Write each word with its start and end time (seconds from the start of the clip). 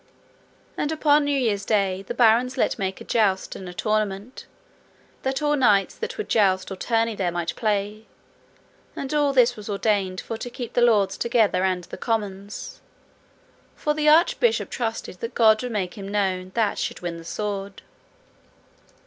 And 0.77 0.91
upon 0.91 1.25
New 1.25 1.37
Year's 1.37 1.63
Day 1.63 2.01
the 2.01 2.15
barons 2.15 2.57
let 2.57 2.79
make 2.79 2.99
a 2.99 3.03
jousts 3.03 3.55
and 3.55 3.69
a 3.69 3.73
tournament, 3.75 4.47
that 5.21 5.43
all 5.43 5.55
knights 5.55 5.93
that 5.95 6.17
would 6.17 6.27
joust 6.27 6.71
or 6.71 6.75
tourney 6.75 7.13
there 7.15 7.31
might 7.31 7.55
play, 7.55 8.07
and 8.95 9.13
all 9.13 9.31
this 9.31 9.55
was 9.55 9.69
ordained 9.69 10.19
for 10.19 10.37
to 10.37 10.49
keep 10.49 10.73
the 10.73 10.81
lords 10.81 11.19
together 11.19 11.63
and 11.63 11.83
the 11.83 11.97
commons, 11.97 12.81
for 13.75 13.93
the 13.93 14.09
Archbishop 14.09 14.71
trusted 14.71 15.19
that 15.19 15.35
God 15.35 15.61
would 15.61 15.71
make 15.71 15.99
him 15.99 16.07
known 16.09 16.51
that 16.55 16.79
should 16.79 17.01
win 17.01 17.17
the 17.19 17.23
sword. 17.23 17.83